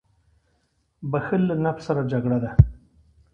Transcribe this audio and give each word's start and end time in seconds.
•بښل 1.11 1.41
له 1.49 1.55
نفس 1.63 1.83
سره 1.87 2.01
جګړه 2.11 2.37
ده. 2.43 2.49